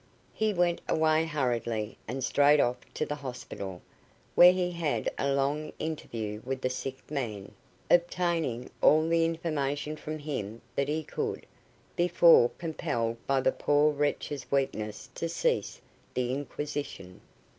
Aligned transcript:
He 0.33 0.51
went 0.51 0.81
away 0.89 1.27
hurriedly, 1.27 1.95
and 2.07 2.23
straight 2.23 2.59
off 2.59 2.77
to 2.95 3.05
the 3.05 3.13
hospital, 3.13 3.83
where 4.33 4.51
he 4.51 4.71
had 4.71 5.11
a 5.19 5.31
long 5.31 5.71
interview 5.77 6.41
with 6.43 6.61
the 6.61 6.71
sick 6.71 7.11
man, 7.11 7.51
obtaining 7.87 8.71
all 8.81 9.07
the 9.07 9.23
information 9.23 9.95
from 9.95 10.17
him 10.17 10.63
that 10.75 10.87
he 10.87 11.03
could, 11.03 11.45
before 11.95 12.49
compelled 12.57 13.17
by 13.27 13.41
the 13.41 13.51
poor 13.51 13.93
wretch's 13.93 14.49
weakness 14.51 15.07
to 15.13 15.29
cease 15.29 15.79
the 16.15 16.31
inquisition. 16.33 17.21